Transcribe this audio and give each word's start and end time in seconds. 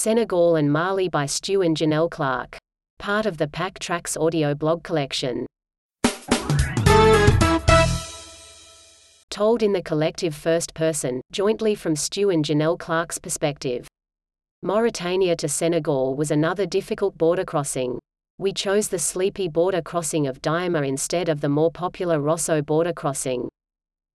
Senegal 0.00 0.54
and 0.54 0.72
Mali 0.72 1.08
by 1.08 1.26
Stu 1.26 1.60
and 1.60 1.76
Janell 1.76 2.08
Clarke. 2.08 2.56
Part 3.00 3.26
of 3.26 3.36
the 3.36 3.48
Pack 3.48 3.80
Tracks 3.80 4.16
audio 4.16 4.54
blog 4.54 4.84
collection. 4.84 5.44
Told 9.28 9.64
in 9.64 9.72
the 9.72 9.82
collective 9.84 10.36
first 10.36 10.72
person, 10.72 11.20
jointly 11.32 11.74
from 11.74 11.96
Stu 11.96 12.30
and 12.30 12.44
Janell 12.44 12.78
Clarke's 12.78 13.18
perspective. 13.18 13.88
Mauritania 14.62 15.34
to 15.34 15.48
Senegal 15.48 16.14
was 16.14 16.30
another 16.30 16.64
difficult 16.64 17.18
border 17.18 17.44
crossing. 17.44 17.98
We 18.38 18.52
chose 18.52 18.86
the 18.86 19.00
sleepy 19.00 19.48
border 19.48 19.82
crossing 19.82 20.28
of 20.28 20.40
Diama 20.40 20.82
instead 20.82 21.28
of 21.28 21.40
the 21.40 21.48
more 21.48 21.72
popular 21.72 22.20
Rosso 22.20 22.62
border 22.62 22.92
crossing. 22.92 23.48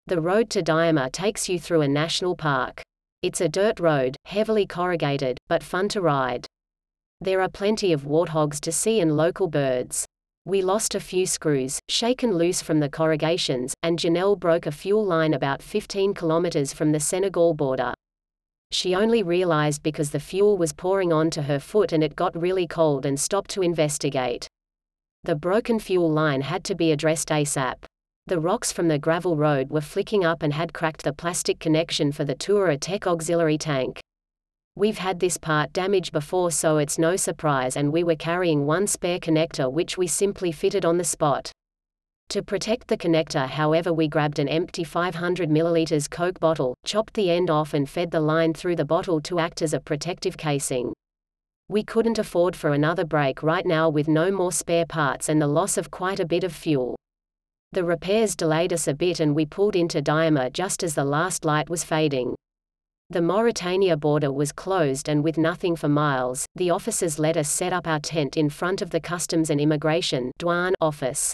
The 0.08 0.20
road 0.20 0.50
to 0.50 0.60
Diama 0.60 1.08
takes 1.08 1.48
you 1.48 1.58
through 1.58 1.80
a 1.80 1.88
national 1.88 2.36
park. 2.36 2.82
It's 3.22 3.42
a 3.42 3.50
dirt 3.50 3.80
road, 3.80 4.16
heavily 4.24 4.66
corrugated, 4.66 5.36
but 5.46 5.62
fun 5.62 5.90
to 5.90 6.00
ride. 6.00 6.46
There 7.20 7.42
are 7.42 7.50
plenty 7.50 7.92
of 7.92 8.06
warthogs 8.06 8.58
to 8.60 8.72
see 8.72 8.98
and 8.98 9.14
local 9.14 9.46
birds. 9.46 10.06
We 10.46 10.62
lost 10.62 10.94
a 10.94 11.00
few 11.00 11.26
screws, 11.26 11.80
shaken 11.90 12.32
loose 12.32 12.62
from 12.62 12.80
the 12.80 12.88
corrugations, 12.88 13.74
and 13.82 13.98
Janell 13.98 14.40
broke 14.40 14.64
a 14.64 14.72
fuel 14.72 15.04
line 15.04 15.34
about 15.34 15.62
15 15.62 16.14
kilometers 16.14 16.72
from 16.72 16.92
the 16.92 17.00
Senegal 17.00 17.52
border. 17.52 17.92
She 18.70 18.94
only 18.94 19.22
realized 19.22 19.82
because 19.82 20.12
the 20.12 20.18
fuel 20.18 20.56
was 20.56 20.72
pouring 20.72 21.12
onto 21.12 21.42
her 21.42 21.58
foot 21.58 21.92
and 21.92 22.02
it 22.02 22.16
got 22.16 22.40
really 22.40 22.66
cold 22.66 23.04
and 23.04 23.20
stopped 23.20 23.50
to 23.50 23.60
investigate. 23.60 24.48
The 25.24 25.36
broken 25.36 25.78
fuel 25.78 26.10
line 26.10 26.40
had 26.40 26.64
to 26.64 26.74
be 26.74 26.90
addressed 26.90 27.28
ASAP. 27.28 27.84
The 28.26 28.38
rocks 28.38 28.70
from 28.70 28.88
the 28.88 28.98
gravel 28.98 29.36
road 29.36 29.70
were 29.70 29.80
flicking 29.80 30.24
up 30.24 30.42
and 30.42 30.52
had 30.52 30.72
cracked 30.72 31.02
the 31.02 31.12
plastic 31.12 31.58
connection 31.58 32.12
for 32.12 32.24
the 32.24 32.34
Touratech 32.34 33.06
auxiliary 33.06 33.58
tank. 33.58 34.00
We've 34.76 34.98
had 34.98 35.18
this 35.18 35.36
part 35.36 35.72
damaged 35.72 36.12
before 36.12 36.50
so 36.52 36.78
it's 36.78 36.98
no 36.98 37.16
surprise 37.16 37.76
and 37.76 37.92
we 37.92 38.04
were 38.04 38.14
carrying 38.14 38.66
one 38.66 38.86
spare 38.86 39.18
connector 39.18 39.70
which 39.70 39.98
we 39.98 40.06
simply 40.06 40.52
fitted 40.52 40.84
on 40.84 40.96
the 40.96 41.04
spot. 41.04 41.50
To 42.28 42.42
protect 42.42 42.86
the 42.86 42.96
connector 42.96 43.48
however 43.48 43.92
we 43.92 44.06
grabbed 44.06 44.38
an 44.38 44.48
empty 44.48 44.84
500 44.84 45.50
ml 45.50 46.10
Coke 46.10 46.38
bottle, 46.38 46.76
chopped 46.84 47.14
the 47.14 47.30
end 47.30 47.50
off 47.50 47.74
and 47.74 47.88
fed 47.88 48.12
the 48.12 48.20
line 48.20 48.54
through 48.54 48.76
the 48.76 48.84
bottle 48.84 49.20
to 49.22 49.40
act 49.40 49.60
as 49.60 49.74
a 49.74 49.80
protective 49.80 50.36
casing. 50.36 50.92
We 51.68 51.82
couldn't 51.82 52.20
afford 52.20 52.54
for 52.54 52.70
another 52.70 53.04
break 53.04 53.42
right 53.42 53.66
now 53.66 53.88
with 53.88 54.06
no 54.06 54.30
more 54.30 54.52
spare 54.52 54.86
parts 54.86 55.28
and 55.28 55.42
the 55.42 55.48
loss 55.48 55.76
of 55.76 55.90
quite 55.90 56.20
a 56.20 56.24
bit 56.24 56.44
of 56.44 56.52
fuel. 56.52 56.96
The 57.72 57.84
repairs 57.84 58.34
delayed 58.34 58.72
us 58.72 58.88
a 58.88 58.94
bit 58.94 59.20
and 59.20 59.32
we 59.34 59.46
pulled 59.46 59.76
into 59.76 60.02
Diama 60.02 60.50
just 60.50 60.82
as 60.82 60.96
the 60.96 61.04
last 61.04 61.44
light 61.44 61.70
was 61.70 61.84
fading. 61.84 62.34
The 63.10 63.22
Mauritania 63.22 63.96
border 63.96 64.32
was 64.32 64.50
closed 64.50 65.08
and 65.08 65.22
with 65.22 65.38
nothing 65.38 65.76
for 65.76 65.88
miles, 65.88 66.46
the 66.56 66.70
officers 66.70 67.20
let 67.20 67.36
us 67.36 67.48
set 67.48 67.72
up 67.72 67.86
our 67.86 68.00
tent 68.00 68.36
in 68.36 68.50
front 68.50 68.82
of 68.82 68.90
the 68.90 69.00
Customs 69.00 69.50
and 69.50 69.60
Immigration 69.60 70.32
office. 70.80 71.32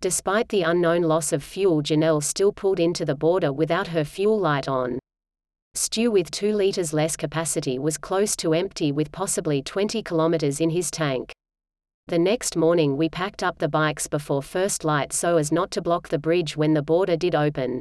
Despite 0.00 0.48
the 0.48 0.62
unknown 0.62 1.02
loss 1.02 1.30
of 1.30 1.42
fuel 1.42 1.82
Janell 1.82 2.22
still 2.22 2.52
pulled 2.52 2.80
into 2.80 3.04
the 3.04 3.14
border 3.14 3.52
without 3.52 3.88
her 3.88 4.04
fuel 4.04 4.38
light 4.38 4.66
on. 4.66 4.98
Stu 5.74 6.10
with 6.10 6.30
2 6.30 6.54
liters 6.54 6.94
less 6.94 7.16
capacity 7.16 7.78
was 7.78 7.98
close 7.98 8.34
to 8.36 8.54
empty 8.54 8.92
with 8.92 9.12
possibly 9.12 9.62
20 9.62 10.02
kilometers 10.02 10.58
in 10.58 10.70
his 10.70 10.90
tank. 10.90 11.32
The 12.10 12.18
next 12.18 12.56
morning 12.56 12.96
we 12.96 13.08
packed 13.08 13.44
up 13.44 13.58
the 13.58 13.68
bikes 13.68 14.08
before 14.08 14.42
first 14.42 14.82
light 14.82 15.12
so 15.12 15.36
as 15.36 15.52
not 15.52 15.70
to 15.70 15.80
block 15.80 16.08
the 16.08 16.18
bridge 16.18 16.56
when 16.56 16.74
the 16.74 16.82
border 16.82 17.16
did 17.16 17.36
open. 17.36 17.78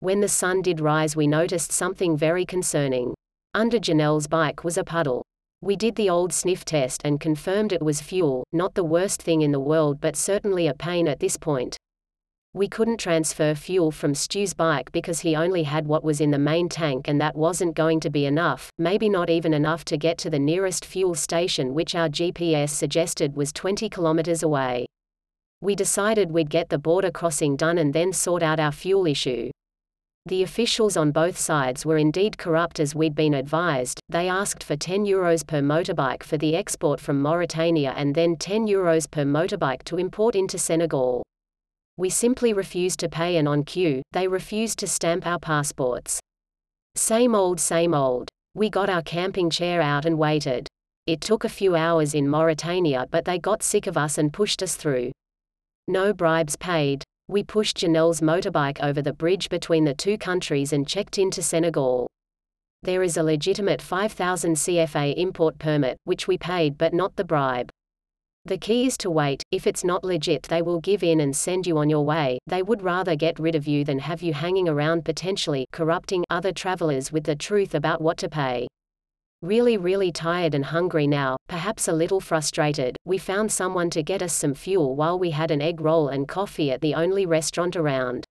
When 0.00 0.20
the 0.20 0.28
sun 0.28 0.60
did 0.60 0.78
rise 0.78 1.16
we 1.16 1.26
noticed 1.26 1.72
something 1.72 2.18
very 2.18 2.44
concerning. 2.44 3.14
Under 3.54 3.78
Janell's 3.78 4.26
bike 4.26 4.62
was 4.62 4.76
a 4.76 4.84
puddle. 4.84 5.22
We 5.62 5.74
did 5.74 5.94
the 5.94 6.10
old 6.10 6.34
sniff 6.34 6.66
test 6.66 7.00
and 7.02 7.18
confirmed 7.18 7.72
it 7.72 7.80
was 7.80 8.02
fuel, 8.02 8.44
not 8.52 8.74
the 8.74 8.84
worst 8.84 9.22
thing 9.22 9.40
in 9.40 9.52
the 9.52 9.58
world 9.58 10.02
but 10.02 10.16
certainly 10.16 10.66
a 10.66 10.74
pain 10.74 11.08
at 11.08 11.20
this 11.20 11.38
point. 11.38 11.78
We 12.56 12.68
couldn't 12.68 12.96
transfer 12.96 13.54
fuel 13.54 13.90
from 13.90 14.14
Stu's 14.14 14.54
bike 14.54 14.90
because 14.90 15.20
he 15.20 15.36
only 15.36 15.64
had 15.64 15.86
what 15.86 16.02
was 16.02 16.22
in 16.22 16.30
the 16.30 16.38
main 16.38 16.70
tank 16.70 17.06
and 17.06 17.20
that 17.20 17.36
wasn't 17.36 17.76
going 17.76 18.00
to 18.00 18.08
be 18.08 18.24
enough, 18.24 18.70
maybe 18.78 19.10
not 19.10 19.28
even 19.28 19.52
enough 19.52 19.84
to 19.84 19.98
get 19.98 20.16
to 20.16 20.30
the 20.30 20.38
nearest 20.38 20.86
fuel 20.86 21.14
station 21.14 21.74
which 21.74 21.94
our 21.94 22.08
GPS 22.08 22.70
suggested 22.70 23.36
was 23.36 23.52
20 23.52 23.90
kilometers 23.90 24.42
away. 24.42 24.86
We 25.60 25.74
decided 25.74 26.30
we'd 26.30 26.48
get 26.48 26.70
the 26.70 26.78
border 26.78 27.10
crossing 27.10 27.56
done 27.56 27.76
and 27.76 27.92
then 27.92 28.14
sort 28.14 28.42
out 28.42 28.58
our 28.58 28.72
fuel 28.72 29.06
issue. 29.06 29.50
The 30.24 30.42
officials 30.42 30.96
on 30.96 31.10
both 31.10 31.36
sides 31.36 31.84
were 31.84 31.98
indeed 31.98 32.38
corrupt 32.38 32.80
as 32.80 32.94
we'd 32.94 33.14
been 33.14 33.34
advised, 33.34 34.00
they 34.08 34.30
asked 34.30 34.64
for 34.64 34.76
10 34.76 35.04
euros 35.04 35.46
per 35.46 35.60
motorbike 35.60 36.22
for 36.22 36.38
the 36.38 36.56
export 36.56 37.00
from 37.00 37.20
Mauritania 37.20 37.92
and 37.98 38.14
then 38.14 38.34
10 38.34 38.66
euros 38.66 39.10
per 39.10 39.24
motorbike 39.24 39.82
to 39.84 39.98
import 39.98 40.34
into 40.34 40.56
Senegal. 40.56 41.22
We 41.98 42.10
simply 42.10 42.52
refused 42.52 43.00
to 43.00 43.08
pay 43.08 43.38
and 43.38 43.48
on 43.48 43.64
cue, 43.64 44.02
they 44.12 44.28
refused 44.28 44.78
to 44.80 44.86
stamp 44.86 45.26
our 45.26 45.38
passports. 45.38 46.20
Same 46.94 47.34
old 47.34 47.58
same 47.58 47.94
old. 47.94 48.28
We 48.54 48.68
got 48.68 48.90
our 48.90 49.00
camping 49.00 49.48
chair 49.48 49.80
out 49.80 50.04
and 50.04 50.18
waited. 50.18 50.68
It 51.06 51.22
took 51.22 51.44
a 51.44 51.48
few 51.48 51.74
hours 51.74 52.14
in 52.14 52.28
Mauritania 52.28 53.06
but 53.10 53.24
they 53.24 53.38
got 53.38 53.62
sick 53.62 53.86
of 53.86 53.96
us 53.96 54.18
and 54.18 54.30
pushed 54.30 54.62
us 54.62 54.76
through. 54.76 55.10
No 55.88 56.12
bribes 56.12 56.56
paid. 56.56 57.02
We 57.28 57.42
pushed 57.42 57.78
Janell's 57.78 58.20
motorbike 58.20 58.82
over 58.82 59.00
the 59.00 59.14
bridge 59.14 59.48
between 59.48 59.84
the 59.84 59.94
two 59.94 60.18
countries 60.18 60.74
and 60.74 60.86
checked 60.86 61.16
into 61.16 61.42
Senegal. 61.42 62.08
There 62.82 63.02
is 63.02 63.16
a 63.16 63.22
legitimate 63.22 63.80
5000 63.80 64.54
CFA 64.54 65.14
import 65.16 65.58
permit, 65.58 65.96
which 66.04 66.28
we 66.28 66.36
paid 66.36 66.76
but 66.76 66.92
not 66.92 67.16
the 67.16 67.24
bribe. 67.24 67.70
The 68.46 68.56
key 68.56 68.86
is 68.86 68.96
to 68.98 69.10
wait, 69.10 69.42
if 69.50 69.66
it's 69.66 69.82
not 69.82 70.04
legit 70.04 70.44
they 70.44 70.62
will 70.62 70.78
give 70.78 71.02
in 71.02 71.18
and 71.18 71.34
send 71.34 71.66
you 71.66 71.78
on 71.78 71.90
your 71.90 72.04
way, 72.04 72.38
they 72.46 72.62
would 72.62 72.80
rather 72.80 73.16
get 73.16 73.40
rid 73.40 73.56
of 73.56 73.66
you 73.66 73.82
than 73.82 73.98
have 73.98 74.22
you 74.22 74.32
hanging 74.32 74.68
around 74.68 75.04
potentially 75.04 75.66
corrupting 75.72 76.24
other 76.30 76.52
travelers 76.52 77.10
with 77.10 77.24
the 77.24 77.34
truth 77.34 77.74
about 77.74 78.00
what 78.00 78.16
to 78.18 78.28
pay. 78.28 78.68
Really 79.42 79.76
really 79.76 80.12
tired 80.12 80.54
and 80.54 80.64
hungry 80.64 81.08
now, 81.08 81.38
perhaps 81.48 81.88
a 81.88 81.92
little 81.92 82.20
frustrated, 82.20 82.96
we 83.04 83.18
found 83.18 83.50
someone 83.50 83.90
to 83.90 84.04
get 84.04 84.22
us 84.22 84.32
some 84.32 84.54
fuel 84.54 84.94
while 84.94 85.18
we 85.18 85.32
had 85.32 85.50
an 85.50 85.60
egg 85.60 85.80
roll 85.80 86.06
and 86.06 86.28
coffee 86.28 86.70
at 86.70 86.80
the 86.80 86.94
only 86.94 87.26
restaurant 87.26 87.74
around. 87.74 88.24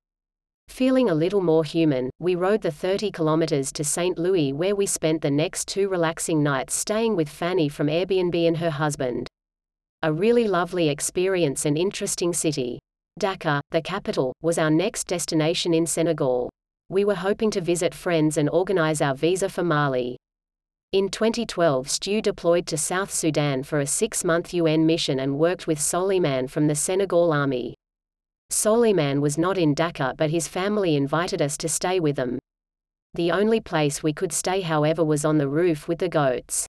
Feeling 0.69 1.09
a 1.09 1.13
little 1.13 1.41
more 1.41 1.65
human, 1.65 2.09
we 2.19 2.35
rode 2.35 2.61
the 2.61 2.71
30 2.71 3.11
kilometers 3.11 3.69
to 3.73 3.83
St. 3.83 4.17
Louis 4.17 4.53
where 4.53 4.77
we 4.77 4.85
spent 4.85 5.21
the 5.21 5.29
next 5.29 5.67
two 5.67 5.89
relaxing 5.89 6.41
nights 6.41 6.73
staying 6.73 7.17
with 7.17 7.27
Fanny 7.27 7.67
from 7.67 7.87
Airbnb 7.87 8.47
and 8.47 8.57
her 8.57 8.69
husband. 8.69 9.27
A 10.01 10.11
really 10.13 10.47
lovely 10.47 10.89
experience 10.89 11.65
and 11.65 11.77
interesting 11.77 12.33
city. 12.33 12.79
Dakar, 13.17 13.61
the 13.71 13.81
capital, 13.81 14.33
was 14.41 14.57
our 14.57 14.69
next 14.69 15.07
destination 15.07 15.73
in 15.73 15.87
Senegal. 15.87 16.49
We 16.89 17.05
were 17.05 17.15
hoping 17.15 17.49
to 17.51 17.61
visit 17.61 17.95
friends 17.95 18.37
and 18.37 18.49
organize 18.49 19.01
our 19.01 19.15
visa 19.15 19.49
for 19.49 19.63
Mali. 19.63 20.17
In 20.91 21.09
2012 21.09 21.89
Stu 21.89 22.21
deployed 22.21 22.67
to 22.67 22.77
South 22.77 23.11
Sudan 23.11 23.63
for 23.63 23.79
a 23.79 23.87
six-month 23.87 24.53
UN 24.53 24.85
mission 24.85 25.19
and 25.19 25.39
worked 25.39 25.65
with 25.65 25.79
Soliman 25.79 26.49
from 26.49 26.67
the 26.67 26.75
Senegal 26.75 27.33
Army. 27.33 27.73
Soliman 28.51 29.21
was 29.21 29.37
not 29.37 29.57
in 29.57 29.73
Dakar 29.73 30.13
but 30.15 30.29
his 30.29 30.47
family 30.47 30.95
invited 30.95 31.41
us 31.41 31.57
to 31.57 31.67
stay 31.67 31.99
with 31.99 32.15
them. 32.15 32.37
The 33.13 33.31
only 33.31 33.59
place 33.59 34.03
we 34.03 34.13
could 34.13 34.31
stay 34.31 34.61
however 34.61 35.03
was 35.03 35.25
on 35.25 35.37
the 35.37 35.47
roof 35.47 35.87
with 35.87 35.99
the 35.99 36.09
goats. 36.09 36.67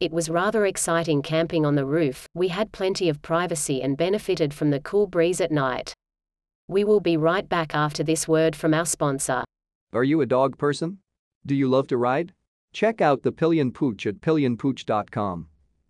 It 0.00 0.12
was 0.12 0.28
rather 0.28 0.66
exciting 0.66 1.22
camping 1.22 1.64
on 1.64 1.76
the 1.76 1.86
roof, 1.86 2.26
we 2.34 2.48
had 2.48 2.72
plenty 2.72 3.08
of 3.08 3.22
privacy 3.22 3.80
and 3.80 3.96
benefited 3.96 4.52
from 4.52 4.70
the 4.70 4.80
cool 4.80 5.06
breeze 5.06 5.40
at 5.40 5.52
night. 5.52 5.94
We 6.68 6.82
will 6.82 7.00
be 7.00 7.16
right 7.16 7.48
back 7.48 7.74
after 7.74 8.02
this 8.02 8.26
word 8.26 8.56
from 8.56 8.74
our 8.74 8.86
sponsor. 8.86 9.44
Are 9.92 10.02
you 10.02 10.20
a 10.20 10.26
dog 10.26 10.58
person? 10.58 10.98
Do 11.46 11.54
you 11.54 11.68
love 11.68 11.86
to 11.88 11.96
ride? 11.96 12.32
Check 12.72 13.00
out 13.00 13.22
the 13.22 13.30
Pillion 13.30 13.70
Pooch 13.70 14.06
at 14.06 14.20
pillionpooch.com. 14.20 15.46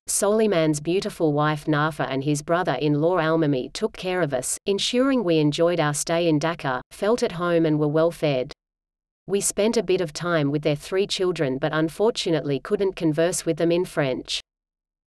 Soliman's 0.06 0.80
beautiful 0.80 1.32
wife 1.32 1.64
Nafa 1.64 2.06
and 2.10 2.22
his 2.22 2.42
brother-in-law 2.42 3.16
Almami 3.16 3.72
took 3.72 3.96
care 3.96 4.20
of 4.20 4.34
us, 4.34 4.58
ensuring 4.66 5.24
we 5.24 5.38
enjoyed 5.38 5.80
our 5.80 5.94
stay 5.94 6.28
in 6.28 6.38
Dakar, 6.38 6.82
felt 6.90 7.22
at 7.22 7.32
home 7.32 7.64
and 7.64 7.78
were 7.78 7.88
well 7.88 8.10
fed. 8.10 8.52
We 9.26 9.40
spent 9.40 9.78
a 9.78 9.82
bit 9.82 10.02
of 10.02 10.12
time 10.12 10.50
with 10.50 10.62
their 10.62 10.76
three 10.76 11.06
children 11.06 11.56
but 11.56 11.72
unfortunately 11.72 12.60
couldn't 12.60 12.94
converse 12.94 13.46
with 13.46 13.56
them 13.56 13.72
in 13.72 13.86
French. 13.86 14.40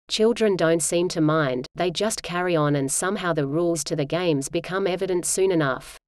Children 0.09 0.57
don't 0.57 0.83
seem 0.83 1.09
to 1.09 1.21
mind, 1.21 1.67
they 1.75 1.91
just 1.91 2.23
carry 2.23 2.57
on 2.57 2.77
and 2.77 2.91
somehow 2.91 3.33
the 3.33 3.47
rules 3.47 3.85
to 3.85 3.97
the 3.97 4.05
games 4.05 4.49
become 4.49 4.87
evident 4.87 5.27
soon 5.27 5.51
enough. 5.51 5.99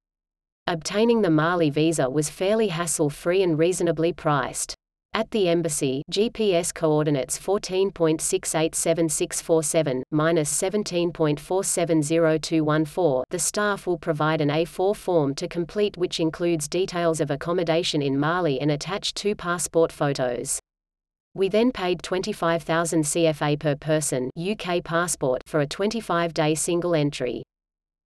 Obtaining 0.65 1.21
the 1.21 1.29
Mali 1.29 1.69
visa 1.69 2.09
was 2.09 2.29
fairly 2.29 2.69
hassle-free 2.69 3.43
and 3.43 3.59
reasonably 3.59 4.13
priced. 4.13 4.75
At 5.19 5.31
the 5.31 5.49
embassy, 5.49 6.03
GPS 6.09 6.73
coordinates 6.73 7.37
14.687647 7.37 10.01
minus 10.11 10.61
17.470214. 10.61 13.23
The 13.29 13.37
staff 13.37 13.85
will 13.85 13.97
provide 13.97 14.39
an 14.39 14.47
A4 14.47 14.95
form 14.95 15.35
to 15.35 15.49
complete, 15.49 15.97
which 15.97 16.21
includes 16.21 16.69
details 16.69 17.19
of 17.19 17.31
accommodation 17.31 18.01
in 18.01 18.17
Mali 18.17 18.61
and 18.61 18.71
attach 18.71 19.13
two 19.13 19.35
passport 19.35 19.91
photos. 19.91 20.57
We 21.33 21.49
then 21.49 21.73
paid 21.73 22.01
25,000 22.01 23.03
CFA 23.03 23.59
per 23.59 23.75
person 23.75 24.29
UK 24.39 24.81
passport 24.85 25.41
for 25.45 25.59
a 25.59 25.67
25-day 25.67 26.55
single 26.55 26.95
entry. 26.95 27.43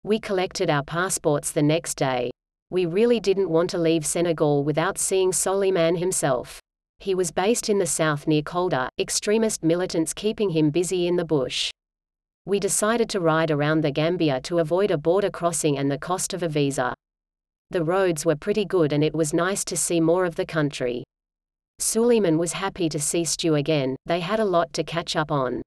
We 0.04 0.18
collected 0.18 0.70
our 0.70 0.82
passports 0.82 1.50
the 1.50 1.62
next 1.62 1.98
day. 1.98 2.30
We 2.70 2.86
really 2.86 3.20
didn't 3.20 3.50
want 3.50 3.68
to 3.70 3.78
leave 3.78 4.06
Senegal 4.06 4.64
without 4.64 4.96
seeing 4.96 5.32
Soliman 5.32 5.98
himself. 5.98 6.62
He 7.04 7.14
was 7.14 7.30
based 7.30 7.68
in 7.68 7.78
the 7.78 7.86
south 7.86 8.26
near 8.26 8.40
Kolda, 8.40 8.88
extremist 8.98 9.62
militants 9.62 10.14
keeping 10.14 10.48
him 10.48 10.70
busy 10.70 11.06
in 11.06 11.16
the 11.16 11.24
bush. 11.26 11.70
We 12.46 12.58
decided 12.58 13.10
to 13.10 13.20
ride 13.20 13.50
around 13.50 13.82
the 13.82 13.90
Gambia 13.90 14.40
to 14.44 14.60
avoid 14.60 14.90
a 14.90 14.96
border 14.96 15.28
crossing 15.28 15.76
and 15.76 15.90
the 15.90 15.98
cost 15.98 16.32
of 16.32 16.42
a 16.42 16.48
visa. 16.48 16.94
The 17.68 17.84
roads 17.84 18.24
were 18.24 18.36
pretty 18.36 18.64
good 18.64 18.90
and 18.90 19.04
it 19.04 19.14
was 19.14 19.34
nice 19.34 19.66
to 19.66 19.76
see 19.76 20.00
more 20.00 20.24
of 20.24 20.36
the 20.36 20.46
country. 20.46 21.04
Soliman 21.78 22.38
was 22.38 22.54
happy 22.54 22.88
to 22.88 22.98
see 22.98 23.26
Stu 23.26 23.54
again, 23.54 23.96
they 24.06 24.20
had 24.20 24.40
a 24.40 24.46
lot 24.46 24.72
to 24.72 24.82
catch 24.82 25.14
up 25.14 25.30
on. 25.30 25.60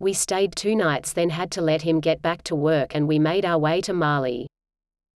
We 0.00 0.14
stayed 0.14 0.56
two 0.56 0.74
nights 0.74 1.12
then 1.12 1.30
had 1.30 1.52
to 1.52 1.62
let 1.62 1.82
him 1.82 2.00
get 2.00 2.22
back 2.22 2.42
to 2.42 2.56
work 2.56 2.96
and 2.96 3.06
we 3.06 3.20
made 3.20 3.44
our 3.44 3.60
way 3.60 3.80
to 3.82 3.92
Mali. 3.92 4.48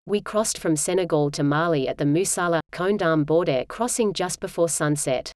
We 0.05 0.21
crossed 0.21 0.59
from 0.59 0.75
Senegal 0.75 1.31
to 1.31 1.43
Mali 1.43 1.87
at 1.87 1.97
the 1.97 2.05
Musala, 2.05 2.59
Kondam 2.71 3.25
border 3.25 3.65
crossing 3.67 4.13
just 4.13 4.39
before 4.39 4.69
sunset. 4.69 5.31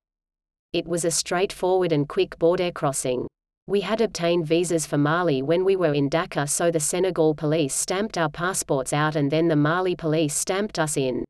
It 0.73 0.87
was 0.87 1.05
a 1.05 1.11
straightforward 1.11 1.91
and 1.91 2.09
quick 2.09 2.39
border 2.39 2.71
crossing. 2.71 3.27
We 3.67 3.81
had 3.81 4.01
obtained 4.01 4.47
visas 4.47 4.87
for 4.87 4.97
Mali 4.97 5.43
when 5.43 5.63
we 5.63 5.75
were 5.75 5.93
in 5.93 6.09
Dakar 6.09 6.47
so 6.47 6.71
the 6.71 6.79
Senegal 6.79 7.35
police 7.35 7.75
stamped 7.75 8.17
our 8.17 8.27
passports 8.27 8.91
out 8.91 9.15
and 9.15 9.29
then 9.29 9.47
the 9.47 9.55
Mali 9.55 9.95
police 9.95 10.33
stamped 10.33 10.79
us 10.79 10.97
in. 10.97 11.23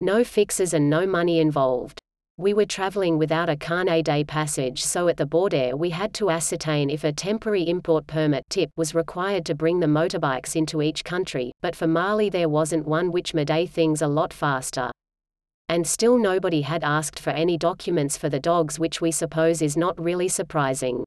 No 0.00 0.24
fixes 0.24 0.74
and 0.74 0.90
no 0.90 1.06
money 1.06 1.38
involved. 1.38 2.00
We 2.36 2.52
were 2.52 2.66
traveling 2.66 3.16
without 3.16 3.48
a 3.48 3.56
carnet 3.56 4.06
de 4.06 4.24
passage 4.24 4.82
so 4.82 5.06
at 5.06 5.18
the 5.18 5.24
border 5.24 5.76
we 5.76 5.90
had 5.90 6.12
to 6.14 6.30
ascertain 6.30 6.90
if 6.90 7.04
a 7.04 7.12
temporary 7.12 7.68
import 7.68 8.08
permit 8.08 8.42
tip 8.50 8.70
was 8.76 8.92
required 8.92 9.46
to 9.46 9.54
bring 9.54 9.78
the 9.78 9.86
motorbikes 9.86 10.56
into 10.56 10.82
each 10.82 11.04
country, 11.04 11.52
but 11.62 11.76
for 11.76 11.86
Mali 11.86 12.28
there 12.28 12.48
wasn't 12.48 12.88
one 12.88 13.12
which 13.12 13.34
made 13.34 13.70
things 13.70 14.02
a 14.02 14.08
lot 14.08 14.32
faster. 14.32 14.90
And 15.68 15.86
still 15.86 16.18
nobody 16.18 16.62
had 16.62 16.84
asked 16.84 17.18
for 17.18 17.30
any 17.30 17.56
documents 17.56 18.16
for 18.16 18.28
the 18.28 18.40
dogs 18.40 18.78
which 18.78 19.00
we 19.00 19.10
suppose 19.10 19.62
is 19.62 19.76
not 19.76 19.98
really 19.98 20.28
surprising. 20.28 21.04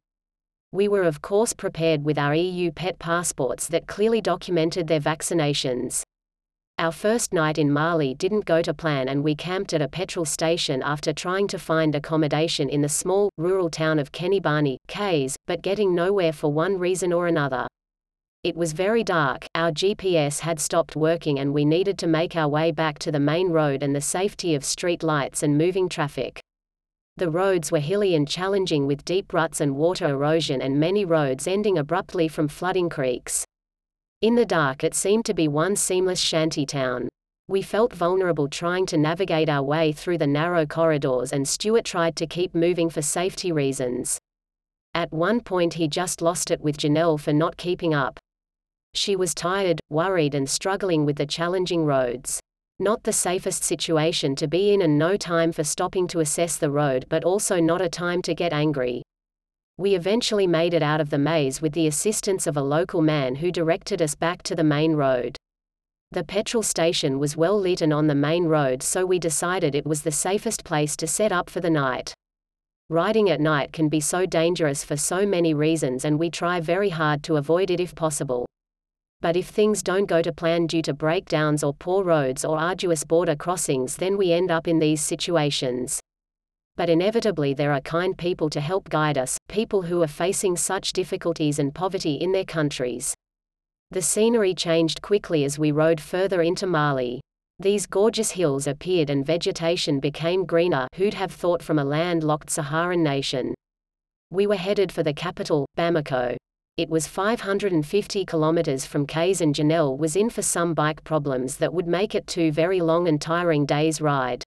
We 0.71 0.88
were 0.88 1.04
of 1.04 1.21
course 1.21 1.54
prepared 1.54 2.04
with 2.04 2.18
our 2.18 2.36
EU 2.36 2.71
pet 2.71 3.00
passports 3.00 3.68
that 3.68 3.88
clearly 3.88 4.19
documented 4.19 4.88
their 4.88 5.00
vaccinations. 5.00 6.04
Our 6.80 6.92
first 6.92 7.33
night 7.33 7.57
in 7.57 7.71
Mali 7.71 8.13
didn't 8.13 8.45
go 8.45 8.62
to 8.62 8.74
plan 8.74 9.07
and 9.09 9.24
we 9.24 9.33
camped 9.33 9.74
at 9.74 9.81
a 9.81 9.88
petrol 9.88 10.25
station 10.25 10.83
after 10.83 11.12
trying 11.12 11.48
to 11.48 11.57
find 11.57 11.95
accommodation 11.95 12.69
in 12.69 12.81
the 12.81 12.89
small, 12.89 13.31
rural 13.38 13.69
town 13.69 13.98
of 13.98 14.12
Kenibani, 14.12 14.77
Kayes, 14.88 15.36
but 15.48 15.63
getting 15.63 15.95
nowhere 15.95 16.33
for 16.33 16.51
one 16.51 16.77
reason 16.77 17.12
or 17.12 17.25
another. 17.25 17.65
It 18.44 18.56
was 18.56 18.72
very 18.72 19.04
dark, 19.04 19.45
our 19.56 19.72
GPS 19.72 20.39
had 20.39 20.60
stopped 20.60 20.95
working 20.95 21.39
and 21.39 21.54
we 21.54 21.66
needed 21.66 21.98
to 21.98 22.07
make 22.07 22.36
our 22.36 22.48
way 22.48 22.72
back 22.72 23.00
to 23.00 23.12
the 23.12 23.19
main 23.19 23.50
road 23.50 23.84
and 23.84 23.95
the 23.95 24.00
safety 24.00 24.56
of 24.56 24.63
street 24.63 25.04
lights 25.04 25.44
and 25.44 25.57
moving 25.57 25.89
traffic. 25.89 26.39
The 27.18 27.31
roads 27.31 27.72
were 27.72 27.80
hilly 27.80 28.13
and 28.13 28.28
challenging 28.28 28.86
with 28.86 29.04
deep 29.04 29.34
ruts 29.34 29.60
and 29.60 29.75
water 29.75 30.07
erosion 30.07 30.62
and 30.62 30.80
many 30.80 31.04
roads 31.04 31.48
ending 31.48 31.80
abruptly 31.80 32.28
from 32.28 32.48
flooding 32.48 32.89
creeks. 32.89 33.44
In 34.22 34.36
the 34.36 34.45
dark 34.45 34.83
it 34.83 34.94
seemed 34.94 35.25
to 35.25 35.33
be 35.33 35.48
one 35.48 35.75
seamless 35.75 36.19
shanty 36.19 36.66
town. 36.66 37.10
We 37.48 37.63
felt 37.63 37.92
vulnerable 37.92 38.48
trying 38.48 38.86
to 38.88 38.98
navigate 38.98 39.50
our 39.50 39.63
way 39.63 39.92
through 39.92 40.19
the 40.19 40.28
narrow 40.28 40.68
corridors 40.68 41.33
and 41.33 41.48
Stuart 41.48 41.86
tried 41.86 42.16
to 42.18 42.28
keep 42.28 42.54
moving 42.54 42.92
for 42.92 43.01
safety 43.01 43.51
reasons. 43.51 44.19
At 44.94 45.12
one 45.12 45.42
point 45.42 45.74
he 45.74 45.88
just 45.88 46.22
lost 46.22 46.51
it 46.51 46.62
with 46.62 46.78
Janell 46.78 47.19
for 47.19 47.33
not 47.33 47.57
keeping 47.57 47.95
up. 47.95 48.19
She 48.98 49.16
was 49.16 49.36
tired, 49.36 49.80
worried 49.92 50.34
and 50.34 50.50
struggling 50.50 51.06
with 51.06 51.18
the 51.18 51.28
challenging 51.28 51.86
roads. 51.86 52.40
Not 52.80 53.04
the 53.04 53.14
safest 53.14 53.64
situation 53.64 54.36
to 54.38 54.48
be 54.48 54.74
in 54.74 54.82
and 54.82 54.98
no 54.98 55.16
time 55.16 55.52
for 55.52 55.64
stopping 55.64 56.08
to 56.08 56.20
assess 56.20 56.58
the 56.58 56.72
road 56.72 57.06
but 57.08 57.24
also 57.24 57.60
not 57.60 57.80
a 57.80 57.90
time 57.90 58.24
to 58.24 58.34
get 58.34 58.54
angry. 58.54 59.04
We 59.78 59.94
eventually 59.94 60.48
made 60.48 60.74
it 60.74 60.82
out 60.82 61.00
of 61.00 61.12
the 61.12 61.20
maze 61.20 61.62
with 61.62 61.74
the 61.74 61.86
assistance 61.86 62.48
of 62.48 62.58
a 62.58 62.62
local 62.64 63.04
man 63.04 63.36
who 63.36 63.52
directed 63.52 64.02
us 64.02 64.16
back 64.16 64.42
to 64.42 64.56
the 64.56 64.64
main 64.64 64.94
road. 64.94 65.38
The 66.12 66.24
petrol 66.24 66.64
station 66.64 67.20
was 67.20 67.38
well 67.38 67.60
lit 67.60 67.82
and 67.82 67.94
on 67.94 68.08
the 68.08 68.16
main 68.16 68.46
road 68.46 68.82
so 68.82 69.06
we 69.06 69.20
decided 69.20 69.76
it 69.76 69.86
was 69.86 70.02
the 70.02 70.12
safest 70.12 70.64
place 70.64 70.98
to 70.98 71.06
set 71.06 71.32
up 71.32 71.52
for 71.52 71.60
the 71.60 71.70
night. 71.70 72.16
Riding 72.90 73.30
at 73.30 73.42
night 73.42 73.74
can 73.74 73.90
be 73.90 74.00
so 74.00 74.26
dangerous 74.26 74.84
for 74.84 74.98
so 74.98 75.24
many 75.24 75.54
reasons 75.54 76.04
and 76.04 76.18
we 76.18 76.32
try 76.32 76.60
very 76.60 76.90
hard 76.90 77.22
to 77.26 77.36
avoid 77.36 77.70
it 77.70 77.80
if 77.80 77.94
possible. 77.94 78.48
But 79.22 79.36
if 79.36 79.48
things 79.48 79.81
don't 79.81 80.06
go 80.06 80.22
to 80.22 80.31
plan 80.31 80.68
due 80.68 80.81
to 80.84 80.94
breakdowns 80.94 81.64
or 81.64 81.74
poor 81.74 82.04
roads 82.04 82.46
or 82.46 82.58
arduous 82.58 83.04
border 83.04 83.36
crossings 83.36 83.96
then 83.96 84.18
we 84.18 84.31
end 84.31 84.52
up 84.52 84.68
in 84.68 84.80
these 84.80 85.02
situations 85.02 86.00
but 86.78 86.90
inevitably 86.90 87.56
there 87.56 87.74
are 87.74 87.81
kind 87.81 88.16
people 88.18 88.50
to 88.52 88.62
help 88.62 88.88
guide 88.88 89.18
us, 89.18 89.38
people 89.50 89.81
who 89.81 90.02
are 90.04 90.08
facing 90.08 90.56
such 90.56 90.94
difficulties 90.94 91.58
and 91.58 91.74
poverty 91.74 92.14
in 92.14 92.31
their 92.31 92.46
countries. 92.46 93.16
The 93.90 94.02
scenery 94.02 94.54
changed 94.54 95.02
quickly 95.02 95.44
as 95.44 95.58
we 95.58 95.72
rode 95.72 96.00
further 96.00 96.44
into 96.44 96.68
Mali. 96.68 97.19
These 97.58 97.88
gorgeous 97.88 98.31
hills 98.31 98.68
appeared 98.68 99.10
and 99.10 99.25
vegetation 99.25 100.00
became 100.00 100.46
greener 100.46 100.88
who'd 100.96 101.16
have 101.16 101.31
thought 101.31 101.64
from 101.64 101.80
a 101.80 101.84
land-locked 101.84 102.52
Saharan 102.52 103.02
nation. 103.02 103.56
We 104.30 104.46
were 104.46 104.56
headed 104.56 104.92
for 104.92 105.02
the 105.02 105.14
capital, 105.14 105.66
Bamako. 105.75 106.38
It 106.78 106.92
was 106.92 107.08
550 107.08 108.24
kilometers 108.26 108.86
from 108.86 109.08
Kayes 109.08 109.42
and 109.42 109.56
Janell 109.56 109.98
was 109.98 110.16
in 110.16 110.30
for 110.30 110.44
some 110.44 110.76
bike 110.76 111.04
problems 111.04 111.58
that 111.58 111.74
would 111.74 111.88
make 111.88 112.14
it 112.14 112.28
two 112.28 112.52
very 112.52 112.82
long 112.82 113.08
and 113.08 113.20
tiring 113.20 113.66
days 113.66 114.00
ride. 114.00 114.44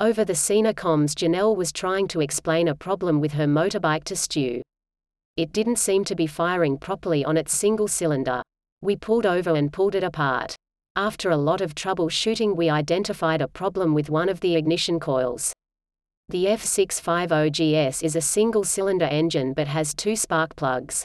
Over 0.00 0.24
the 0.24 0.34
Sena 0.34 0.74
comms 0.74 1.14
Janell 1.14 1.54
was 1.54 1.70
trying 1.70 2.08
to 2.08 2.20
explain 2.20 2.66
a 2.66 2.74
problem 2.74 3.20
with 3.20 3.34
her 3.34 3.46
motorbike 3.46 4.02
to 4.04 4.16
Stu. 4.16 4.62
It 5.36 5.52
didn't 5.52 5.76
seem 5.76 6.02
to 6.06 6.16
be 6.16 6.26
firing 6.26 6.76
properly 6.76 7.24
on 7.24 7.36
its 7.36 7.54
single 7.54 7.86
cylinder. 7.86 8.42
We 8.82 8.96
pulled 8.96 9.24
over 9.24 9.54
and 9.54 9.72
pulled 9.72 9.94
it 9.94 10.02
apart. 10.02 10.56
After 10.96 11.30
a 11.30 11.36
lot 11.36 11.60
of 11.60 11.76
troubleshooting 11.76 12.56
we 12.56 12.68
identified 12.68 13.40
a 13.40 13.46
problem 13.46 13.94
with 13.94 14.10
one 14.10 14.28
of 14.28 14.40
the 14.40 14.56
ignition 14.56 14.98
coils. 14.98 15.52
The 16.30 16.46
F650GS 16.46 18.02
is 18.02 18.16
a 18.16 18.20
single-cylinder 18.20 19.04
engine 19.04 19.52
but 19.52 19.68
has 19.68 19.94
two 19.94 20.16
spark 20.16 20.56
plugs. 20.56 21.04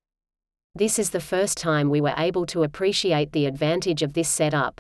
This 0.76 1.00
is 1.00 1.10
the 1.10 1.20
first 1.20 1.58
time 1.58 1.90
we 1.90 2.00
were 2.00 2.14
able 2.16 2.46
to 2.46 2.64
appreciate 2.64 3.32
the 3.32 3.48
advantage 3.48 4.04
of 4.04 4.14
this 4.14 4.30
setup. 4.30 4.80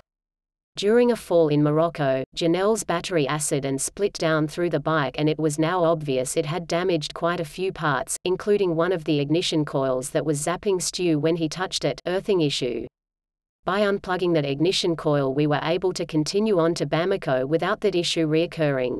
During 0.75 1.11
a 1.11 1.15
fall 1.15 1.49
in 1.49 1.63
Morocco, 1.63 2.23
Janell's 2.35 2.83
battery 2.83 3.27
acid 3.27 3.65
and 3.65 3.81
split 3.81 4.13
down 4.13 4.47
through 4.47 4.69
the 4.69 4.79
bike 4.79 5.15
and 5.17 5.27
it 5.27 5.39
was 5.39 5.59
now 5.59 5.83
obvious 5.83 6.37
it 6.37 6.45
had 6.45 6.67
damaged 6.67 7.13
quite 7.13 7.39
a 7.39 7.43
few 7.43 7.73
parts, 7.73 8.17
including 8.23 8.75
one 8.75 8.93
of 8.93 9.03
the 9.03 9.19
ignition 9.19 9.65
coils 9.65 10.11
that 10.11 10.25
was 10.25 10.39
zapping 10.39 10.81
Stu 10.81 11.19
when 11.19 11.35
he 11.35 11.49
touched 11.49 11.83
it 11.83 11.99
earthing 12.05 12.39
issue. 12.39 12.85
By 13.65 13.81
unplugging 13.81 14.35
that 14.35 14.45
ignition 14.45 14.95
coil 14.95 15.33
we 15.33 15.47
were 15.47 15.59
able 15.63 15.91
to 15.93 16.05
continue 16.05 16.59
on 16.59 16.75
to 16.75 16.85
Bamako 16.85 17.45
without 17.45 17.81
that 17.81 17.95
issue 17.95 18.25
reoccurring. 18.25 18.99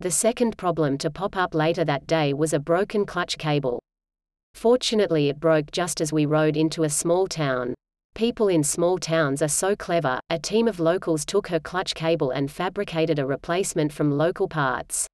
The 0.00 0.10
second 0.10 0.56
problem 0.56 0.96
to 0.98 1.10
pop 1.10 1.36
up 1.36 1.54
later 1.54 1.84
that 1.84 2.06
day 2.06 2.32
was 2.32 2.54
a 2.54 2.58
broken 2.58 3.04
clutch 3.04 3.36
cable. 3.36 3.83
Fortunately 4.54 5.28
it 5.28 5.40
broke 5.40 5.70
just 5.72 6.00
as 6.00 6.12
we 6.12 6.24
rode 6.24 6.56
into 6.56 6.84
a 6.84 6.88
small 6.88 7.26
town. 7.26 7.74
People 8.14 8.48
in 8.48 8.62
small 8.62 8.96
towns 8.96 9.42
are 9.42 9.48
so 9.48 9.76
clever, 9.76 10.20
a 10.30 10.38
team 10.38 10.68
of 10.68 10.80
locals 10.80 11.24
took 11.24 11.48
her 11.48 11.60
clutch 11.60 11.94
cable 11.94 12.30
and 12.30 12.50
fabricated 12.50 13.18
a 13.18 13.26
replacement 13.26 13.92
from 13.92 14.16
local 14.16 14.48
parts. 14.48 15.06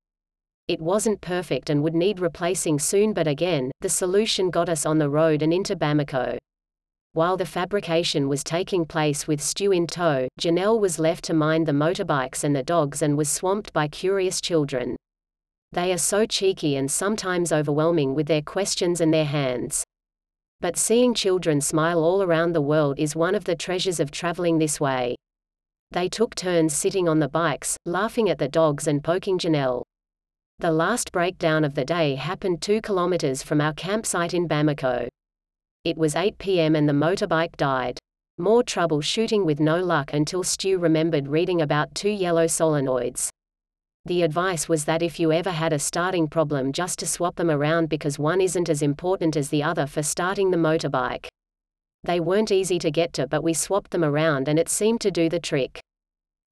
It 0.69 0.81
wasn't 0.81 1.21
perfect 1.21 1.71
and 1.71 1.83
would 1.83 1.95
need 1.95 2.21
replacing 2.21 2.79
soon 2.79 3.13
but 3.13 3.27
again, 3.27 3.73
the 3.81 3.89
solution 3.89 4.51
got 4.51 4.69
us 4.69 4.87
on 4.87 4.99
the 4.99 5.11
road 5.11 5.43
and 5.43 5.53
into 5.53 5.75
Bamako. 5.75 6.39
While 7.15 7.37
the 7.37 7.45
fabrication 7.47 8.29
was 8.29 8.45
taking 8.45 8.85
place 8.85 9.27
with 9.27 9.41
Stu 9.41 9.73
in 9.73 9.89
tow, 9.89 10.29
Janell 10.41 10.79
was 10.79 11.01
left 11.01 11.25
to 11.25 11.35
mind 11.35 11.67
the 11.67 11.73
motorbikes 11.73 12.45
and 12.45 12.55
the 12.55 12.63
dogs 12.63 13.03
and 13.03 13.19
was 13.19 13.29
swamped 13.29 13.73
by 13.73 13.89
curious 13.89 14.41
children. 14.41 14.95
They 15.73 15.93
are 15.93 15.99
so 15.99 16.27
cheeky 16.27 16.75
and 16.75 16.91
sometimes 16.91 17.53
overwhelming 17.53 18.15
with 18.15 18.27
their 18.27 18.43
questions 18.43 19.01
and 19.01 19.15
their 19.15 19.25
hands. 19.25 19.85
But 20.61 20.77
seeing 20.77 21.15
children 21.15 21.61
smile 21.61 22.03
all 22.03 22.23
around 22.23 22.53
the 22.53 22.61
world 22.61 22.99
is 22.99 23.15
one 23.15 23.37
of 23.37 23.45
the 23.45 23.55
treasures 23.55 24.01
of 24.01 24.11
traveling 24.11 24.59
this 24.59 24.81
way. 24.81 25.15
They 25.93 26.09
took 26.09 26.35
turns 26.35 26.75
sitting 26.75 27.09
on 27.09 27.21
the 27.21 27.29
bikes, 27.29 27.77
laughing 27.87 28.29
at 28.29 28.39
the 28.39 28.49
dogs 28.49 28.89
and 28.89 29.03
poking 29.03 29.39
Janell. 29.39 29.85
The 30.59 30.73
last 30.73 31.13
breakdown 31.13 31.65
of 31.65 31.75
the 31.75 31.85
day 31.85 32.17
happened 32.17 32.61
two 32.61 32.81
kilometers 32.81 33.43
from 33.43 33.61
our 33.61 33.73
campsite 33.73 34.35
in 34.35 34.49
Bamako. 34.49 35.09
It 35.85 35.97
was 35.97 36.17
8 36.17 36.37
p.m. 36.39 36.77
and 36.77 36.89
the 36.89 36.93
motorbike 36.93 37.57
died. 37.57 37.99
More 38.39 38.63
trouble 38.63 39.01
shooting 39.01 39.47
with 39.47 39.61
no 39.61 39.79
luck 39.79 40.13
until 40.13 40.43
Stu 40.43 40.79
remembered 40.79 41.29
reading 41.29 41.63
about 41.63 41.95
two 41.95 42.11
yellow 42.11 42.47
solenoids. 42.47 43.31
The 44.07 44.23
advice 44.23 44.67
was 44.67 44.87
that 44.87 45.03
if 45.03 45.21
you 45.21 45.31
ever 45.31 45.51
had 45.51 45.75
a 45.75 45.79
starting 45.79 46.27
problem 46.27 46.73
just 46.73 46.99
to 47.01 47.07
swap 47.07 47.37
them 47.37 47.51
around 47.51 47.91
because 47.91 48.19
one 48.19 48.41
isn't 48.41 48.71
as 48.71 48.81
important 48.81 49.37
as 49.37 49.51
the 49.51 49.63
other 49.63 49.87
for 49.87 50.03
starting 50.03 50.51
the 50.51 50.57
motorbike. 50.57 51.29
They 52.05 52.19
weren't 52.19 52.51
easy 52.51 52.79
to 52.79 52.91
get 52.91 53.13
to 53.15 53.27
but 53.27 53.45
we 53.45 53.53
swapped 53.53 53.91
them 53.91 54.03
around 54.03 54.49
and 54.49 54.59
it 54.59 54.71
seemed 54.71 55.03
to 55.03 55.11
do 55.11 55.29
the 55.29 55.39
trick. 55.39 55.81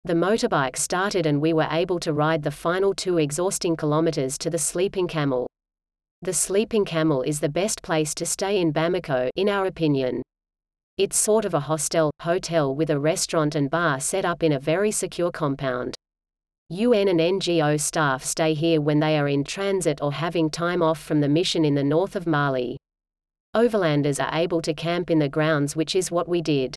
The 0.04 0.12
motorbike 0.12 0.76
started 0.76 1.24
and 1.24 1.40
we 1.40 1.54
were 1.54 1.68
able 1.70 1.98
to 2.00 2.12
ride 2.12 2.42
the 2.42 2.50
final 2.50 2.94
two 2.94 3.16
exhausting 3.16 3.76
kilometers 3.76 4.36
to 4.38 4.50
the 4.50 4.58
Sleeping 4.58 5.08
Camel. 5.08 5.46
The 6.20 6.34
Sleeping 6.34 6.84
Camel 6.84 7.22
is 7.22 7.40
the 7.40 7.48
best 7.48 7.82
place 7.82 8.14
to 8.16 8.26
stay 8.26 8.60
in 8.60 8.72
Bamako, 8.74 9.30
in 9.36 9.48
our 9.48 9.66
opinion. 9.66 10.22
It's 10.98 11.16
sort 11.16 11.46
of 11.46 11.54
a 11.54 11.60
hostel, 11.60 12.10
hotel 12.20 12.74
with 12.74 12.90
a 12.90 12.98
restaurant 12.98 13.54
and 13.54 13.70
bar 13.70 14.00
set 14.00 14.26
up 14.26 14.42
in 14.42 14.52
a 14.52 14.60
very 14.60 14.90
secure 14.90 15.30
compound. 15.30 15.94
UN 16.70 17.08
and 17.08 17.18
NGO 17.18 17.80
staff 17.80 18.22
stay 18.22 18.52
here 18.52 18.78
when 18.82 19.00
they 19.00 19.18
are 19.18 19.26
in 19.26 19.42
transit 19.42 20.02
or 20.02 20.12
having 20.12 20.50
time 20.50 20.82
off 20.82 21.02
from 21.02 21.22
the 21.22 21.28
mission 21.28 21.64
in 21.64 21.74
the 21.74 21.82
north 21.82 22.14
of 22.14 22.26
Mali. 22.26 22.76
Overlanders 23.56 24.22
are 24.22 24.38
able 24.38 24.60
to 24.60 24.74
camp 24.74 25.10
in 25.10 25.18
the 25.18 25.30
grounds 25.30 25.74
which 25.74 25.96
is 25.96 26.10
what 26.10 26.28
we 26.28 26.42
did. 26.42 26.76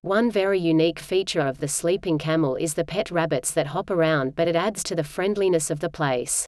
One 0.00 0.30
very 0.30 0.58
unique 0.58 0.98
feature 0.98 1.42
of 1.42 1.58
the 1.58 1.68
sleeping 1.68 2.16
camel 2.16 2.56
is 2.56 2.72
the 2.72 2.84
pet 2.86 3.10
rabbits 3.10 3.50
that 3.50 3.66
hop 3.66 3.90
around 3.90 4.36
but 4.36 4.48
it 4.48 4.56
adds 4.56 4.82
to 4.84 4.94
the 4.94 5.04
friendliness 5.04 5.70
of 5.70 5.80
the 5.80 5.90
place. 5.90 6.46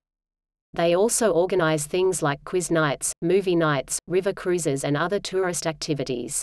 They 0.73 0.97
also 0.97 1.31
organize 1.31 1.85
things 1.85 2.23
like 2.23 2.43
quiz 2.45 2.71
nights, 2.71 3.13
movie 3.21 3.55
nights, 3.55 3.99
river 4.09 4.33
cruises 4.33 4.83
and 4.83 4.97
other 4.97 5.21
tourist 5.21 5.67
activities. 5.67 6.43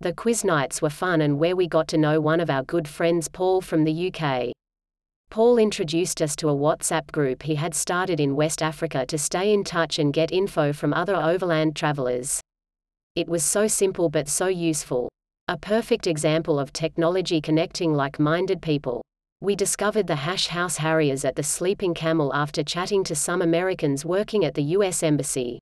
The 0.00 0.14
quiz 0.14 0.44
nights 0.44 0.80
were 0.80 0.88
fun 0.88 1.20
and 1.20 1.38
where 1.38 1.54
we 1.54 1.68
got 1.68 1.88
to 1.88 1.98
know 1.98 2.22
one 2.22 2.40
of 2.40 2.48
our 2.48 2.62
good 2.62 2.88
friends 2.88 3.28
Paul 3.28 3.60
from 3.60 3.84
the 3.84 4.10
UK. 4.10 4.51
Paul 5.32 5.56
introduced 5.56 6.20
us 6.20 6.36
to 6.36 6.50
a 6.50 6.54
WhatsApp 6.54 7.10
group 7.10 7.44
he 7.44 7.54
had 7.54 7.74
started 7.74 8.20
in 8.20 8.36
West 8.36 8.60
Africa 8.60 9.06
to 9.06 9.16
stay 9.16 9.54
in 9.54 9.64
touch 9.64 9.98
and 9.98 10.12
get 10.12 10.30
info 10.30 10.74
from 10.74 10.92
other 10.92 11.16
overland 11.16 11.74
travelers. 11.74 12.38
It 13.16 13.28
was 13.28 13.42
so 13.42 13.66
simple 13.66 14.10
but 14.10 14.28
so 14.28 14.48
useful. 14.48 15.08
A 15.48 15.56
perfect 15.56 16.06
example 16.06 16.58
of 16.58 16.70
technology 16.74 17.40
connecting 17.40 17.94
like 17.94 18.18
minded 18.18 18.60
people. 18.60 19.00
We 19.40 19.56
discovered 19.56 20.06
the 20.06 20.16
Hash 20.16 20.48
House 20.48 20.76
Harriers 20.76 21.24
at 21.24 21.36
the 21.36 21.42
Sleeping 21.42 21.94
Camel 21.94 22.34
after 22.34 22.62
chatting 22.62 23.02
to 23.04 23.14
some 23.14 23.40
Americans 23.40 24.04
working 24.04 24.44
at 24.44 24.52
the 24.52 24.74
U.S. 24.76 25.02
Embassy. 25.02 25.58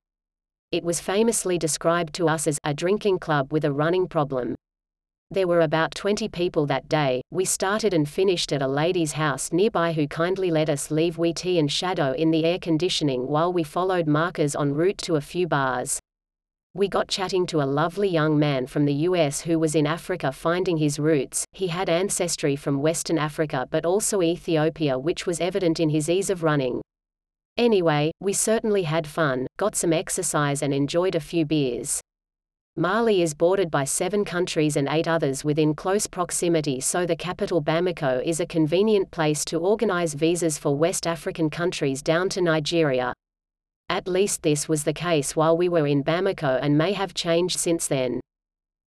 It 0.73 0.83
was 0.83 0.99
famously 0.99 1.59
described 1.59 2.13
to 2.15 2.27
us 2.27 2.49
as 2.49 2.59
a 2.65 2.75
drinking 2.75 3.21
club 3.21 3.53
with 3.53 3.65
a 3.65 3.73
running 3.73 4.09
problem. 4.09 4.57
There 5.33 5.47
were 5.47 5.61
about 5.61 5.95
20 5.95 6.29
people 6.29 6.67
that 6.67 6.89
day. 6.89 7.23
We 7.31 7.45
started 7.45 7.95
and 7.95 8.09
finished 8.09 8.53
at 8.53 8.63
a 8.63 8.67
lady's 8.67 9.13
house 9.13 9.53
nearby 9.53 9.93
who 9.93 10.09
kindly 10.09 10.51
let 10.51 10.69
us 10.69 10.91
leave 10.91 11.19
wee 11.19 11.33
tea 11.33 11.61
and 11.61 11.71
shadow 11.71 12.11
in 12.11 12.33
the 12.33 12.45
air 12.45 12.59
conditioning 12.59 13.29
while 13.29 13.53
we 13.53 13.63
followed 13.63 14.09
markers 14.09 14.57
en 14.57 14.75
route 14.75 14.99
to 14.99 15.15
a 15.15 15.21
few 15.21 15.47
bars. 15.47 16.01
We 16.75 16.89
got 16.89 17.07
chatting 17.07 17.47
to 17.47 17.63
a 17.63 17.73
lovely 17.81 18.09
young 18.09 18.41
man 18.41 18.67
from 18.67 18.87
the 18.87 19.07
US 19.09 19.43
who 19.43 19.61
was 19.61 19.77
in 19.77 19.87
Africa 19.87 20.33
finding 20.33 20.79
his 20.79 20.99
roots. 20.99 21.45
He 21.53 21.69
had 21.69 21.89
ancestry 21.89 22.57
from 22.57 22.83
Western 22.83 23.17
Africa 23.17 23.69
but 23.71 23.87
also 23.87 24.23
Ethiopia, 24.23 24.99
which 24.99 25.27
was 25.27 25.41
evident 25.41 25.79
in 25.79 25.91
his 25.91 26.09
ease 26.09 26.31
of 26.31 26.43
running. 26.43 26.81
Anyway, 27.57 28.11
we 28.21 28.33
certainly 28.33 28.83
had 28.83 29.07
fun, 29.07 29.47
got 29.59 29.77
some 29.77 29.93
exercise, 29.93 30.61
and 30.61 30.75
enjoyed 30.75 31.15
a 31.15 31.21
few 31.21 31.45
beers. 31.45 32.01
Mali 32.77 33.21
is 33.21 33.35
bordered 33.35 33.69
by 33.69 33.83
seven 33.85 34.25
countries 34.25 34.77
and 34.77 34.89
eight 34.89 35.09
others 35.09 35.45
within 35.45 35.75
close 35.75 36.07
proximity, 36.07 36.81
so 36.81 37.05
the 37.05 37.17
capital 37.17 37.61
Bamako 37.61 38.25
is 38.25 38.39
a 38.39 38.47
convenient 38.47 39.11
place 39.11 39.45
to 39.47 39.59
organize 39.59 40.15
visas 40.15 40.57
for 40.57 40.77
West 40.77 41.05
African 41.05 41.51
countries 41.51 42.01
down 42.01 42.29
to 42.29 42.41
Nigeria. 42.41 43.13
At 43.89 44.07
least 44.07 44.45
this 44.45 44.69
was 44.69 44.85
the 44.85 44.93
case 44.93 45.35
while 45.35 45.57
we 45.57 45.69
were 45.69 45.89
in 45.89 46.05
Bamako 46.05 46.61
and 46.63 46.79
may 46.79 46.93
have 46.93 47.13
changed 47.13 47.59
since 47.59 47.89
then. 47.89 48.21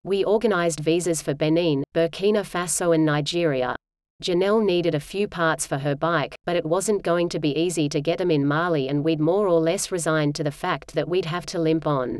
We 0.02 0.24
organized 0.24 0.80
visas 0.80 1.22
for 1.22 1.34
Benin, 1.34 1.84
Burkina 1.94 2.42
Faso 2.42 2.92
and 2.92 3.06
Nigeria. 3.06 3.76
Janell 4.20 4.60
needed 4.60 4.96
a 4.96 5.00
few 5.00 5.28
parts 5.28 5.68
for 5.68 5.78
her 5.78 5.94
bike, 5.94 6.34
but 6.44 6.56
it 6.56 6.66
wasn't 6.66 7.04
going 7.04 7.28
to 7.28 7.38
be 7.38 7.56
easy 7.56 7.88
to 7.90 8.00
get 8.00 8.18
them 8.18 8.32
in 8.32 8.44
Mali 8.44 8.88
and 8.88 9.04
we'd 9.04 9.20
more 9.20 9.46
or 9.46 9.60
less 9.60 9.92
resigned 9.92 10.34
to 10.34 10.42
the 10.42 10.50
fact 10.50 10.94
that 10.94 11.08
we'd 11.08 11.26
have 11.26 11.46
to 11.46 11.60
limp 11.60 11.86
on. 11.86 12.18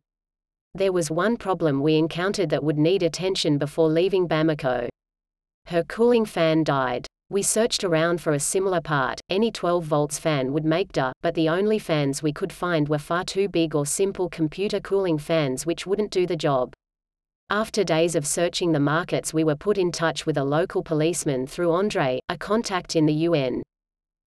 There 0.78 0.92
was 0.92 1.10
one 1.10 1.36
problem 1.36 1.82
we 1.82 1.96
encountered 1.96 2.50
that 2.50 2.62
would 2.62 2.78
need 2.78 3.02
attention 3.02 3.58
before 3.58 3.88
leaving 3.88 4.28
Bamako. 4.28 4.88
Her 5.66 5.82
cooling 5.82 6.24
fan 6.24 6.62
died. 6.62 7.04
We 7.30 7.42
searched 7.42 7.82
around 7.82 8.20
for 8.20 8.32
a 8.32 8.38
similar 8.38 8.80
part, 8.80 9.20
any 9.28 9.50
12 9.50 9.82
volts 9.82 10.20
fan 10.20 10.52
would 10.52 10.64
make 10.64 10.92
DA, 10.92 11.10
but 11.20 11.34
the 11.34 11.48
only 11.48 11.80
fans 11.80 12.22
we 12.22 12.32
could 12.32 12.52
find 12.52 12.88
were 12.88 12.98
far 12.98 13.24
too 13.24 13.48
big 13.48 13.74
or 13.74 13.86
simple 13.86 14.28
computer 14.28 14.78
cooling 14.78 15.18
fans 15.18 15.66
which 15.66 15.84
wouldn't 15.84 16.12
do 16.12 16.28
the 16.28 16.36
job. 16.36 16.72
After 17.50 17.82
days 17.82 18.14
of 18.14 18.24
searching 18.24 18.70
the 18.70 18.78
markets 18.78 19.34
we 19.34 19.42
were 19.42 19.56
put 19.56 19.78
in 19.78 19.90
touch 19.90 20.26
with 20.26 20.38
a 20.38 20.44
local 20.44 20.84
policeman 20.84 21.48
through 21.48 21.72
Andre, 21.72 22.20
a 22.28 22.38
contact 22.38 22.94
in 22.94 23.04
the 23.04 23.26
UN. 23.26 23.64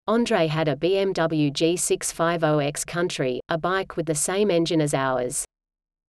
Andre 0.08 0.48
had 0.48 0.70
a 0.70 0.78
BMW 0.78 1.52
G650X 1.52 2.88
Country, 2.88 3.42
a 3.50 3.58
bike 3.58 3.98
with 3.98 4.06
the 4.06 4.16
same 4.16 4.50
engine 4.50 4.80
as 4.80 4.94
ours. 4.94 5.46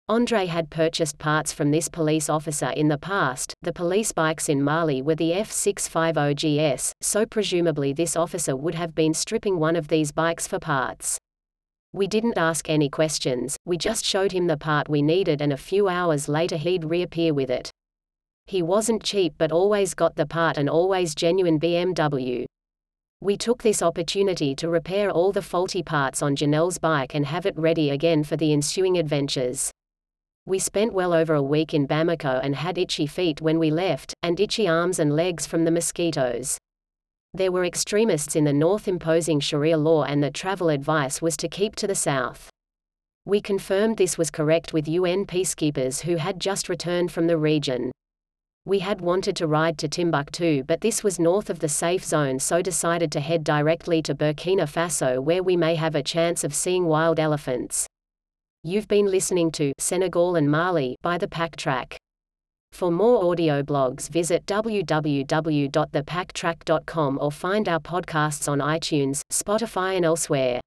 Andre 0.07 0.45
had 0.45 0.69
purchased 0.69 1.17
parts 1.17 1.51
from 1.51 1.71
this 1.71 1.89
police 1.89 2.29
officer 2.29 2.69
in 2.69 2.89
the 2.89 2.97
past. 2.97 3.55
The 3.63 3.73
police 3.73 4.11
bikes 4.11 4.49
in 4.49 4.61
Mali 4.61 5.01
were 5.01 5.15
the 5.15 5.31
F650GS, 5.31 6.91
so 7.01 7.25
presumably 7.25 7.91
this 7.91 8.15
officer 8.15 8.55
would 8.55 8.75
have 8.75 8.93
been 8.93 9.15
stripping 9.15 9.57
one 9.57 9.75
of 9.75 9.87
these 9.87 10.11
bikes 10.11 10.45
for 10.45 10.59
parts. 10.59 11.17
We 11.91 12.05
didn't 12.05 12.37
ask 12.37 12.69
any 12.69 12.87
questions, 12.87 13.57
we 13.65 13.79
just 13.79 14.05
showed 14.05 14.31
him 14.31 14.45
the 14.45 14.57
part 14.57 14.87
we 14.87 15.01
needed, 15.01 15.41
and 15.41 15.51
a 15.51 15.57
few 15.57 15.87
hours 15.87 16.29
later 16.29 16.57
he'd 16.57 16.85
reappear 16.85 17.33
with 17.33 17.49
it. 17.49 17.71
He 18.45 18.61
wasn't 18.61 19.01
cheap 19.01 19.33
but 19.39 19.51
always 19.51 19.95
got 19.95 20.17
the 20.17 20.27
part 20.27 20.59
and 20.59 20.69
always 20.69 21.15
genuine 21.15 21.59
BMW. 21.59 22.45
We 23.21 23.37
took 23.37 23.63
this 23.63 23.81
opportunity 23.81 24.53
to 24.53 24.69
repair 24.69 25.09
all 25.09 25.31
the 25.31 25.41
faulty 25.41 25.81
parts 25.81 26.21
on 26.21 26.35
Janell's 26.35 26.77
bike 26.77 27.15
and 27.15 27.25
have 27.25 27.47
it 27.47 27.57
ready 27.57 27.89
again 27.89 28.23
for 28.23 28.37
the 28.37 28.53
ensuing 28.53 28.99
adventures. 28.99 29.71
We 30.47 30.59
spent 30.59 30.93
well 30.93 31.11
over 31.11 31.33
a 31.33 31.41
week 31.41 31.73
in 31.73 31.87
Bamako 31.87 32.39
and 32.43 32.55
had 32.55 32.77
itchy 32.77 33.07
feet 33.07 33.41
when 33.41 33.57
we 33.57 33.71
left, 33.71 34.13
and 34.21 34.39
itchy 34.39 34.67
arms 34.67 34.99
and 34.99 35.15
legs 35.15 35.47
from 35.47 35.63
the 35.63 35.71
mosquitoes. 35.71 36.59
There 37.33 37.51
were 37.51 37.65
extremists 37.65 38.35
in 38.35 38.43
the 38.43 38.53
north 38.53 38.87
imposing 38.87 39.39
Sharia 39.39 39.75
law, 39.75 40.03
and 40.03 40.23
the 40.23 40.29
travel 40.29 40.69
advice 40.69 41.19
was 41.19 41.35
to 41.37 41.47
keep 41.47 41.75
to 41.77 41.87
the 41.87 41.95
south. 41.95 42.51
We 43.25 43.41
confirmed 43.41 43.97
this 43.97 44.19
was 44.19 44.29
correct 44.29 44.71
with 44.71 44.87
UN 44.87 45.25
peacekeepers 45.25 46.01
who 46.01 46.17
had 46.17 46.39
just 46.39 46.69
returned 46.69 47.11
from 47.11 47.25
the 47.25 47.39
region. 47.39 47.91
We 48.65 48.79
had 48.79 49.01
wanted 49.01 49.35
to 49.37 49.47
ride 49.47 49.79
to 49.79 49.87
Timbuktu, 49.87 50.63
but 50.63 50.81
this 50.81 51.03
was 51.03 51.17
north 51.17 51.49
of 51.49 51.57
the 51.57 51.69
safe 51.69 52.05
zone, 52.05 52.37
so 52.37 52.61
decided 52.61 53.11
to 53.13 53.19
head 53.19 53.43
directly 53.43 54.03
to 54.03 54.13
Burkina 54.13 54.67
Faso, 54.67 55.19
where 55.19 55.41
we 55.41 55.57
may 55.57 55.73
have 55.73 55.95
a 55.95 56.03
chance 56.03 56.43
of 56.43 56.53
seeing 56.53 56.85
wild 56.85 57.19
elephants. 57.19 57.87
You've 58.67 58.87
been 58.87 59.05
listening 59.05 59.51
to 59.51 59.73
Senegal 59.77 60.35
and 60.35 60.49
Mali 60.49 60.95
by 61.03 61.19
the 61.19 61.27
Pack 61.27 61.55
Track. 61.55 61.97
For 62.71 62.89
more 62.89 63.31
audio 63.31 63.61
blogs, 63.61 64.09
visit 64.09 64.47
www.thepacktrack.com 64.47 67.19
or 67.21 67.31
find 67.31 67.69
our 67.69 67.79
podcasts 67.79 68.51
on 68.51 68.57
iTunes, 68.57 69.21
Spotify, 69.31 69.97
and 69.97 70.03
elsewhere. 70.03 70.61